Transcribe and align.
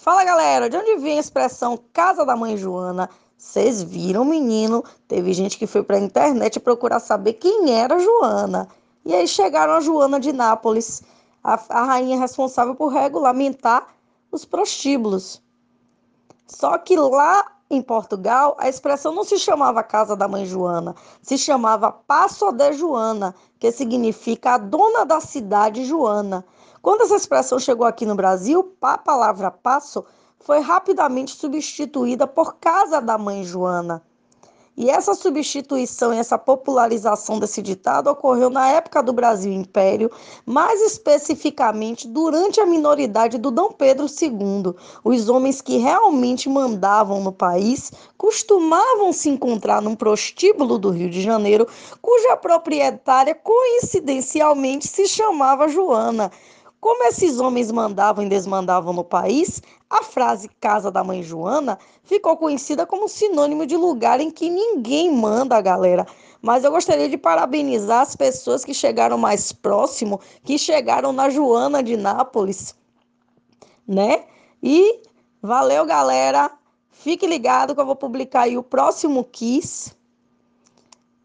Fala 0.00 0.24
galera, 0.24 0.70
de 0.70 0.76
onde 0.76 0.96
vem 0.96 1.18
a 1.18 1.20
expressão 1.20 1.76
casa 1.92 2.24
da 2.24 2.36
mãe 2.36 2.56
Joana? 2.56 3.10
Vocês 3.36 3.82
viram, 3.82 4.24
menino? 4.24 4.84
Teve 5.08 5.32
gente 5.32 5.58
que 5.58 5.66
foi 5.66 5.82
para 5.82 5.96
a 5.96 6.00
internet 6.00 6.60
procurar 6.60 7.00
saber 7.00 7.32
quem 7.34 7.74
era 7.74 7.98
Joana. 7.98 8.68
E 9.04 9.12
aí 9.12 9.26
chegaram 9.26 9.72
a 9.72 9.80
Joana 9.80 10.20
de 10.20 10.32
Nápoles, 10.32 11.02
a, 11.42 11.60
a 11.68 11.84
rainha 11.84 12.16
responsável 12.16 12.76
por 12.76 12.88
regulamentar 12.88 13.88
os 14.30 14.44
prostíbulos. 14.44 15.42
Só 16.46 16.78
que 16.78 16.96
lá 16.96 17.57
em 17.70 17.82
Portugal, 17.82 18.56
a 18.58 18.68
expressão 18.68 19.14
não 19.14 19.24
se 19.24 19.38
chamava 19.38 19.82
Casa 19.82 20.16
da 20.16 20.26
Mãe 20.26 20.46
Joana, 20.46 20.94
se 21.20 21.36
chamava 21.36 21.92
Passo 21.92 22.50
de 22.50 22.72
Joana, 22.72 23.34
que 23.58 23.70
significa 23.70 24.54
a 24.54 24.58
dona 24.58 25.04
da 25.04 25.20
cidade 25.20 25.84
Joana. 25.84 26.44
Quando 26.80 27.02
essa 27.02 27.16
expressão 27.16 27.58
chegou 27.58 27.86
aqui 27.86 28.06
no 28.06 28.14
Brasil, 28.14 28.74
a 28.80 28.96
palavra 28.96 29.50
passo 29.50 30.04
foi 30.40 30.60
rapidamente 30.60 31.36
substituída 31.36 32.26
por 32.26 32.56
Casa 32.56 33.00
da 33.00 33.18
Mãe 33.18 33.44
Joana. 33.44 34.02
E 34.80 34.88
essa 34.88 35.12
substituição 35.12 36.14
e 36.14 36.18
essa 36.18 36.38
popularização 36.38 37.40
desse 37.40 37.60
ditado 37.60 38.06
ocorreu 38.06 38.48
na 38.48 38.68
época 38.68 39.02
do 39.02 39.12
Brasil 39.12 39.52
Império, 39.52 40.08
mais 40.46 40.80
especificamente 40.80 42.06
durante 42.06 42.60
a 42.60 42.64
minoridade 42.64 43.38
do 43.38 43.50
Dom 43.50 43.72
Pedro 43.72 44.06
II. 44.06 44.72
Os 45.02 45.28
homens 45.28 45.60
que 45.60 45.78
realmente 45.78 46.48
mandavam 46.48 47.20
no 47.20 47.32
país 47.32 47.90
costumavam 48.16 49.12
se 49.12 49.28
encontrar 49.28 49.82
num 49.82 49.96
prostíbulo 49.96 50.78
do 50.78 50.90
Rio 50.90 51.10
de 51.10 51.22
Janeiro, 51.22 51.66
cuja 52.00 52.36
proprietária 52.36 53.34
coincidencialmente 53.34 54.86
se 54.86 55.08
chamava 55.08 55.66
Joana. 55.66 56.30
Como 56.80 57.04
esses 57.04 57.40
homens 57.40 57.72
mandavam 57.72 58.24
e 58.24 58.28
desmandavam 58.28 58.92
no 58.92 59.02
país, 59.02 59.60
a 59.90 60.02
frase 60.02 60.48
casa 60.60 60.90
da 60.90 61.02
mãe 61.02 61.22
Joana 61.22 61.78
ficou 62.04 62.36
conhecida 62.36 62.86
como 62.86 63.08
sinônimo 63.08 63.66
de 63.66 63.76
lugar 63.76 64.20
em 64.20 64.30
que 64.30 64.48
ninguém 64.48 65.12
manda, 65.12 65.60
galera. 65.60 66.06
Mas 66.40 66.62
eu 66.62 66.70
gostaria 66.70 67.08
de 67.08 67.18
parabenizar 67.18 68.02
as 68.02 68.14
pessoas 68.14 68.64
que 68.64 68.72
chegaram 68.72 69.18
mais 69.18 69.50
próximo, 69.50 70.20
que 70.44 70.56
chegaram 70.56 71.12
na 71.12 71.28
Joana 71.28 71.82
de 71.82 71.96
Nápoles, 71.96 72.76
né? 73.86 74.24
E 74.62 75.02
valeu, 75.42 75.84
galera. 75.84 76.50
Fique 76.90 77.26
ligado 77.26 77.74
que 77.74 77.80
eu 77.80 77.86
vou 77.86 77.96
publicar 77.96 78.42
aí 78.42 78.56
o 78.56 78.62
próximo 78.62 79.24
Kiss. 79.24 79.92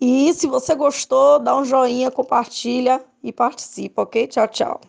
E 0.00 0.32
se 0.32 0.46
você 0.46 0.74
gostou, 0.74 1.38
dá 1.38 1.56
um 1.56 1.64
joinha, 1.64 2.10
compartilha 2.10 3.04
e 3.22 3.32
participa, 3.32 4.02
ok? 4.02 4.26
Tchau, 4.28 4.48
tchau. 4.48 4.80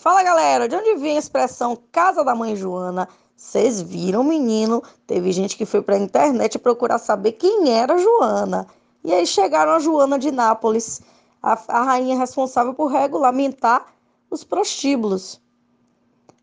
Fala 0.00 0.22
galera, 0.22 0.68
de 0.68 0.76
onde 0.76 0.96
vem 0.96 1.16
a 1.16 1.18
expressão 1.18 1.78
casa 1.90 2.22
da 2.22 2.34
mãe 2.34 2.54
Joana? 2.54 3.08
Vocês 3.36 3.80
viram, 3.80 4.22
menino? 4.22 4.82
Teve 5.06 5.32
gente 5.32 5.56
que 5.56 5.64
foi 5.64 5.80
para 5.80 5.94
a 5.94 5.98
internet 5.98 6.58
procurar 6.58 6.98
saber 6.98 7.32
quem 7.32 7.70
era 7.72 7.96
Joana. 7.96 8.66
E 9.02 9.12
aí 9.12 9.26
chegaram 9.26 9.72
a 9.72 9.78
Joana 9.78 10.18
de 10.18 10.30
Nápoles, 10.30 11.00
a, 11.42 11.58
a 11.68 11.82
rainha 11.84 12.18
responsável 12.18 12.74
por 12.74 12.86
regulamentar 12.88 13.86
os 14.30 14.44
prostíbulos. 14.44 15.40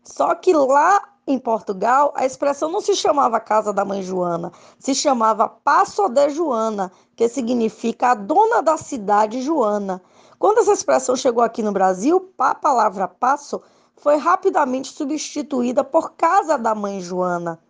Só 0.02 0.34
que 0.34 0.52
lá 0.52 1.11
em 1.26 1.38
Portugal, 1.38 2.12
a 2.16 2.26
expressão 2.26 2.70
não 2.70 2.80
se 2.80 2.96
chamava 2.96 3.38
Casa 3.38 3.72
da 3.72 3.84
Mãe 3.84 4.02
Joana, 4.02 4.50
se 4.78 4.94
chamava 4.94 5.48
Passo 5.48 6.08
de 6.08 6.30
Joana, 6.30 6.90
que 7.14 7.28
significa 7.28 8.10
a 8.10 8.14
dona 8.14 8.60
da 8.60 8.76
cidade 8.76 9.40
Joana. 9.42 10.02
Quando 10.38 10.58
essa 10.58 10.72
expressão 10.72 11.14
chegou 11.14 11.44
aqui 11.44 11.62
no 11.62 11.70
Brasil, 11.70 12.32
a 12.38 12.54
palavra 12.54 13.06
passo 13.06 13.62
foi 13.96 14.16
rapidamente 14.16 14.92
substituída 14.92 15.84
por 15.84 16.14
Casa 16.14 16.58
da 16.58 16.74
Mãe 16.74 17.00
Joana. 17.00 17.60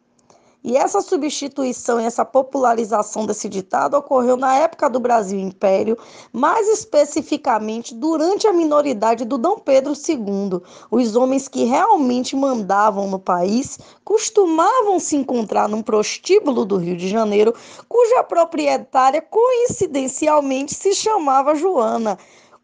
E 0.64 0.76
essa 0.76 1.00
substituição 1.00 2.00
e 2.00 2.04
essa 2.04 2.24
popularização 2.24 3.26
desse 3.26 3.48
ditado 3.48 3.94
ocorreu 3.94 4.36
na 4.36 4.54
época 4.54 4.88
do 4.88 5.00
Brasil 5.00 5.40
Império, 5.40 5.98
mais 6.32 6.68
especificamente 6.68 7.92
durante 7.92 8.46
a 8.46 8.52
minoridade 8.52 9.24
do 9.24 9.36
Dom 9.36 9.58
Pedro 9.58 9.92
II. 9.92 10.60
Os 10.88 11.16
homens 11.16 11.48
que 11.48 11.64
realmente 11.64 12.36
mandavam 12.36 13.08
no 13.08 13.18
país 13.18 13.76
costumavam 14.04 15.00
se 15.00 15.16
encontrar 15.16 15.68
num 15.68 15.82
prostíbulo 15.82 16.64
do 16.64 16.76
Rio 16.76 16.96
de 16.96 17.08
Janeiro, 17.08 17.52
cuja 17.88 18.22
proprietária 18.22 19.20
coincidencialmente 19.20 20.74
se 20.74 20.94
chamava 20.94 21.56
Joana. 21.56 22.16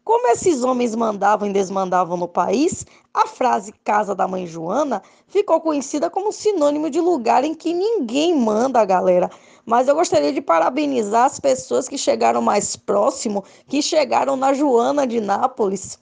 Como 0.03 0.27
esses 0.29 0.63
homens 0.63 0.95
mandavam 0.95 1.47
e 1.47 1.53
desmandavam 1.53 2.17
no 2.17 2.27
país, 2.27 2.85
a 3.13 3.27
frase 3.27 3.73
casa 3.83 4.15
da 4.15 4.27
mãe 4.27 4.47
Joana 4.47 5.03
ficou 5.27 5.61
conhecida 5.61 6.09
como 6.09 6.31
sinônimo 6.31 6.89
de 6.89 6.99
lugar 6.99 7.43
em 7.43 7.53
que 7.53 7.73
ninguém 7.73 8.35
manda, 8.35 8.83
galera. 8.85 9.29
Mas 9.65 9.87
eu 9.87 9.95
gostaria 9.95 10.33
de 10.33 10.41
parabenizar 10.41 11.25
as 11.25 11.39
pessoas 11.39 11.87
que 11.87 11.97
chegaram 11.97 12.41
mais 12.41 12.75
próximo, 12.75 13.43
que 13.67 13.81
chegaram 13.81 14.35
na 14.35 14.53
Joana 14.53 15.05
de 15.05 15.21
Nápoles, 15.21 15.99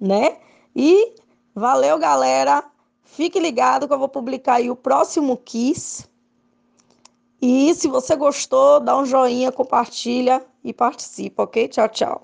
né? 0.00 0.38
E 0.74 1.14
valeu, 1.54 1.98
galera. 1.98 2.64
Fique 3.04 3.38
ligado 3.38 3.86
que 3.86 3.94
eu 3.94 3.98
vou 3.98 4.08
publicar 4.08 4.54
aí 4.54 4.70
o 4.70 4.76
próximo 4.76 5.36
Kiss. 5.36 6.06
E 7.40 7.72
se 7.74 7.86
você 7.86 8.16
gostou, 8.16 8.80
dá 8.80 8.98
um 8.98 9.06
joinha, 9.06 9.52
compartilha 9.52 10.44
e 10.64 10.72
participa, 10.72 11.44
ok? 11.44 11.68
Tchau, 11.68 11.88
tchau. 11.88 12.22